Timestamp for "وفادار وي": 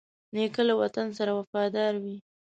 1.39-2.15